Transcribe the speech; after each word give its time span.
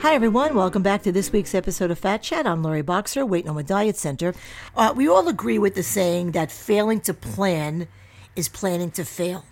Hi, 0.00 0.14
everyone. 0.14 0.54
Welcome 0.54 0.82
back 0.82 1.02
to 1.02 1.12
this 1.12 1.30
week's 1.30 1.54
episode 1.54 1.90
of 1.90 1.98
Fat 1.98 2.22
Chat. 2.22 2.46
I'm 2.46 2.62
Lori 2.62 2.80
Boxer, 2.80 3.26
Weight 3.26 3.44
No 3.44 3.52
More 3.52 3.62
Diet 3.62 3.98
Center. 3.98 4.32
Uh, 4.74 4.94
we 4.96 5.06
all 5.06 5.28
agree 5.28 5.58
with 5.58 5.74
the 5.74 5.82
saying 5.82 6.30
that 6.30 6.50
failing 6.50 7.02
to 7.02 7.12
plan 7.12 7.86
is 8.34 8.48
planning 8.48 8.90
to 8.92 9.04
fail. 9.04 9.44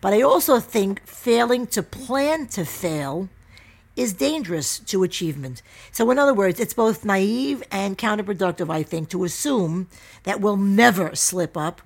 But 0.00 0.12
I 0.12 0.20
also 0.20 0.58
think 0.58 1.06
failing 1.06 1.68
to 1.68 1.82
plan 1.84 2.48
to 2.48 2.64
fail 2.64 3.28
is 3.94 4.14
dangerous 4.14 4.80
to 4.80 5.04
achievement. 5.04 5.62
So, 5.92 6.10
in 6.10 6.18
other 6.18 6.34
words, 6.34 6.58
it's 6.58 6.74
both 6.74 7.04
naive 7.04 7.62
and 7.70 7.96
counterproductive, 7.96 8.68
I 8.68 8.82
think, 8.82 9.10
to 9.10 9.22
assume 9.22 9.86
that 10.24 10.40
we'll 10.40 10.56
never 10.56 11.14
slip 11.14 11.56
up 11.56 11.80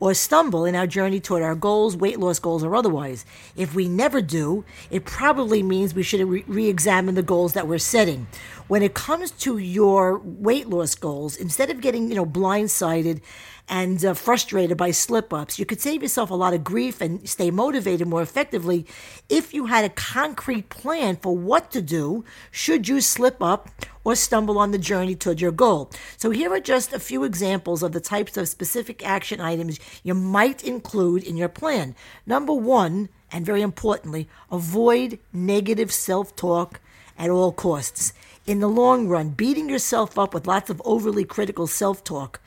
or 0.00 0.14
stumble 0.14 0.64
in 0.64 0.74
our 0.74 0.86
journey 0.86 1.20
toward 1.20 1.42
our 1.42 1.54
goals, 1.54 1.96
weight 1.96 2.18
loss 2.18 2.38
goals, 2.38 2.64
or 2.64 2.74
otherwise. 2.74 3.24
If 3.56 3.74
we 3.74 3.88
never 3.88 4.20
do, 4.20 4.64
it 4.90 5.04
probably 5.04 5.62
means 5.62 5.94
we 5.94 6.02
should 6.02 6.26
re 6.48 6.68
examine 6.68 7.14
the 7.14 7.22
goals 7.22 7.52
that 7.54 7.68
we're 7.68 7.78
setting. 7.78 8.26
When 8.66 8.82
it 8.82 8.94
comes 8.94 9.30
to 9.30 9.58
your 9.58 10.18
weight 10.18 10.70
loss 10.70 10.94
goals, 10.94 11.36
instead 11.36 11.68
of 11.68 11.82
getting, 11.82 12.08
you 12.08 12.14
know, 12.14 12.24
blindsided 12.24 13.20
and 13.68 14.02
uh, 14.02 14.14
frustrated 14.14 14.78
by 14.78 14.90
slip 14.90 15.34
ups, 15.34 15.58
you 15.58 15.66
could 15.66 15.82
save 15.82 16.02
yourself 16.02 16.30
a 16.30 16.34
lot 16.34 16.54
of 16.54 16.64
grief 16.64 17.02
and 17.02 17.28
stay 17.28 17.50
motivated 17.50 18.08
more 18.08 18.22
effectively 18.22 18.86
if 19.28 19.52
you 19.52 19.66
had 19.66 19.84
a 19.84 19.90
concrete 19.90 20.70
plan 20.70 21.16
for 21.16 21.36
what 21.36 21.70
to 21.72 21.82
do 21.82 22.24
should 22.50 22.88
you 22.88 23.02
slip 23.02 23.42
up 23.42 23.68
or 24.02 24.16
stumble 24.16 24.58
on 24.58 24.70
the 24.70 24.78
journey 24.78 25.14
toward 25.14 25.42
your 25.42 25.52
goal. 25.52 25.90
So, 26.16 26.30
here 26.30 26.50
are 26.50 26.60
just 26.60 26.94
a 26.94 26.98
few 26.98 27.22
examples 27.22 27.82
of 27.82 27.92
the 27.92 28.00
types 28.00 28.38
of 28.38 28.48
specific 28.48 29.06
action 29.06 29.42
items 29.42 29.78
you 30.02 30.14
might 30.14 30.64
include 30.64 31.22
in 31.22 31.36
your 31.36 31.50
plan. 31.50 31.94
Number 32.24 32.54
one, 32.54 33.10
and 33.30 33.44
very 33.44 33.60
importantly, 33.60 34.26
avoid 34.50 35.18
negative 35.34 35.92
self 35.92 36.34
talk 36.34 36.80
at 37.18 37.30
all 37.30 37.52
costs. 37.52 38.12
In 38.46 38.60
the 38.60 38.68
long 38.68 39.08
run, 39.08 39.30
beating 39.30 39.68
yourself 39.68 40.18
up 40.18 40.34
with 40.34 40.46
lots 40.46 40.70
of 40.70 40.82
overly 40.84 41.24
critical 41.24 41.66
self 41.66 42.04
talk 42.04 42.40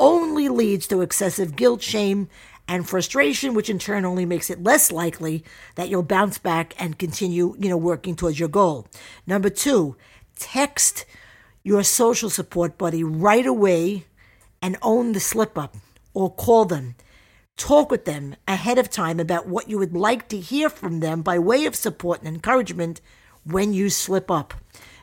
only 0.00 0.48
leads 0.48 0.86
to 0.88 1.00
excessive 1.00 1.56
guilt, 1.56 1.80
shame, 1.82 2.28
and 2.66 2.88
frustration, 2.88 3.54
which 3.54 3.70
in 3.70 3.78
turn 3.78 4.04
only 4.04 4.24
makes 4.24 4.50
it 4.50 4.62
less 4.62 4.90
likely 4.90 5.44
that 5.76 5.88
you'll 5.88 6.02
bounce 6.02 6.38
back 6.38 6.74
and 6.78 6.98
continue, 6.98 7.54
you 7.58 7.68
know, 7.68 7.76
working 7.76 8.16
towards 8.16 8.40
your 8.40 8.48
goal. 8.48 8.86
Number 9.26 9.50
two, 9.50 9.96
text 10.36 11.04
your 11.62 11.82
social 11.82 12.30
support 12.30 12.78
buddy 12.78 13.04
right 13.04 13.46
away 13.46 14.06
and 14.60 14.76
own 14.82 15.12
the 15.12 15.20
slip 15.20 15.58
up 15.58 15.76
or 16.14 16.32
call 16.32 16.64
them. 16.64 16.94
Talk 17.56 17.90
with 17.90 18.04
them 18.04 18.34
ahead 18.48 18.78
of 18.78 18.90
time 18.90 19.20
about 19.20 19.46
what 19.46 19.68
you 19.68 19.78
would 19.78 19.94
like 19.94 20.28
to 20.28 20.40
hear 20.40 20.68
from 20.68 21.00
them 21.00 21.22
by 21.22 21.38
way 21.38 21.66
of 21.66 21.76
support 21.76 22.20
and 22.20 22.28
encouragement 22.28 23.00
when 23.44 23.72
you 23.72 23.90
slip 23.90 24.30
up. 24.30 24.54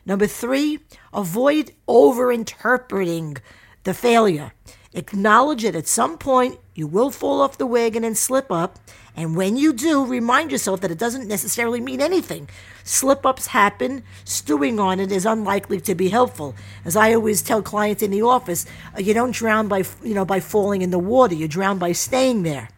Number 0.04 0.26
three, 0.26 0.80
avoid 1.12 1.72
over 1.86 2.32
interpreting 2.32 3.36
the 3.84 3.94
failure. 3.94 4.52
Acknowledge 4.94 5.62
that 5.62 5.76
at 5.76 5.86
some 5.86 6.18
point 6.18 6.58
you 6.74 6.86
will 6.86 7.10
fall 7.10 7.40
off 7.40 7.58
the 7.58 7.66
wagon 7.66 8.04
and 8.04 8.16
slip 8.16 8.50
up. 8.50 8.78
And 9.14 9.36
when 9.36 9.56
you 9.56 9.72
do, 9.72 10.04
remind 10.04 10.50
yourself 10.50 10.80
that 10.80 10.90
it 10.90 10.98
doesn't 10.98 11.28
necessarily 11.28 11.80
mean 11.80 12.00
anything. 12.00 12.48
Slip 12.82 13.24
ups 13.24 13.48
happen. 13.48 14.02
Stewing 14.24 14.80
on 14.80 15.00
it 15.00 15.12
is 15.12 15.26
unlikely 15.26 15.80
to 15.82 15.94
be 15.94 16.08
helpful. 16.08 16.54
As 16.84 16.96
I 16.96 17.14
always 17.14 17.42
tell 17.42 17.62
clients 17.62 18.02
in 18.02 18.10
the 18.10 18.22
office, 18.22 18.66
uh, 18.96 19.00
you 19.00 19.14
don't 19.14 19.34
drown 19.34 19.68
by, 19.68 19.84
you 20.02 20.14
know, 20.14 20.24
by 20.24 20.40
falling 20.40 20.82
in 20.82 20.90
the 20.90 20.98
water. 20.98 21.34
You 21.34 21.46
drown 21.46 21.78
by 21.78 21.92
staying 21.92 22.42
there. 22.42 22.68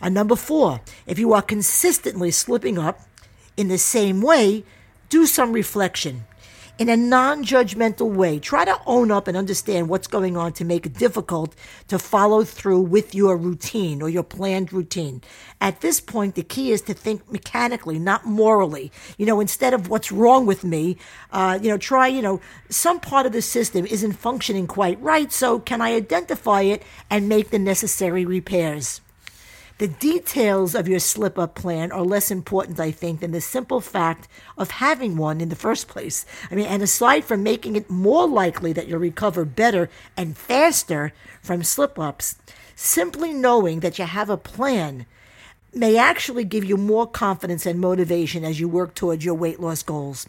And 0.00 0.14
number 0.14 0.36
four, 0.36 0.80
if 1.06 1.18
you 1.18 1.32
are 1.32 1.42
consistently 1.42 2.30
slipping 2.30 2.78
up 2.78 3.00
in 3.56 3.68
the 3.68 3.78
same 3.78 4.20
way, 4.20 4.64
do 5.08 5.26
some 5.26 5.52
reflection 5.52 6.24
in 6.76 6.88
a 6.88 6.96
non 6.96 7.44
judgmental 7.44 8.12
way. 8.12 8.38
Try 8.38 8.64
to 8.64 8.80
own 8.86 9.10
up 9.10 9.28
and 9.28 9.36
understand 9.36 9.88
what's 9.88 10.06
going 10.06 10.36
on 10.36 10.52
to 10.54 10.64
make 10.64 10.86
it 10.86 10.94
difficult 10.94 11.54
to 11.88 11.98
follow 11.98 12.42
through 12.44 12.80
with 12.80 13.14
your 13.14 13.36
routine 13.36 14.02
or 14.02 14.08
your 14.08 14.22
planned 14.22 14.72
routine. 14.72 15.22
At 15.60 15.80
this 15.80 16.00
point, 16.00 16.34
the 16.34 16.42
key 16.42 16.72
is 16.72 16.82
to 16.82 16.94
think 16.94 17.30
mechanically, 17.30 17.98
not 17.98 18.26
morally. 18.26 18.90
You 19.16 19.26
know, 19.26 19.40
instead 19.40 19.72
of 19.72 19.88
what's 19.88 20.10
wrong 20.10 20.46
with 20.46 20.64
me, 20.64 20.96
uh, 21.32 21.58
you 21.62 21.68
know, 21.68 21.78
try, 21.78 22.08
you 22.08 22.22
know, 22.22 22.40
some 22.68 23.00
part 23.00 23.26
of 23.26 23.32
the 23.32 23.42
system 23.42 23.86
isn't 23.86 24.12
functioning 24.12 24.66
quite 24.66 25.00
right, 25.00 25.32
so 25.32 25.60
can 25.60 25.80
I 25.80 25.94
identify 25.94 26.62
it 26.62 26.82
and 27.08 27.28
make 27.28 27.50
the 27.50 27.58
necessary 27.58 28.24
repairs? 28.24 29.00
The 29.78 29.88
details 29.88 30.76
of 30.76 30.86
your 30.86 31.00
slip 31.00 31.36
up 31.36 31.56
plan 31.56 31.90
are 31.90 32.02
less 32.02 32.30
important, 32.30 32.78
I 32.78 32.92
think, 32.92 33.18
than 33.18 33.32
the 33.32 33.40
simple 33.40 33.80
fact 33.80 34.28
of 34.56 34.70
having 34.70 35.16
one 35.16 35.40
in 35.40 35.48
the 35.48 35.56
first 35.56 35.88
place. 35.88 36.24
I 36.48 36.54
mean, 36.54 36.66
and 36.66 36.80
aside 36.80 37.24
from 37.24 37.42
making 37.42 37.74
it 37.74 37.90
more 37.90 38.28
likely 38.28 38.72
that 38.72 38.86
you'll 38.86 39.00
recover 39.00 39.44
better 39.44 39.90
and 40.16 40.36
faster 40.36 41.12
from 41.42 41.64
slip 41.64 41.98
ups, 41.98 42.36
simply 42.76 43.32
knowing 43.32 43.80
that 43.80 43.98
you 43.98 44.04
have 44.04 44.30
a 44.30 44.36
plan 44.36 45.06
may 45.72 45.96
actually 45.96 46.44
give 46.44 46.64
you 46.64 46.76
more 46.76 47.08
confidence 47.08 47.66
and 47.66 47.80
motivation 47.80 48.44
as 48.44 48.60
you 48.60 48.68
work 48.68 48.94
towards 48.94 49.24
your 49.24 49.34
weight 49.34 49.58
loss 49.58 49.82
goals. 49.82 50.28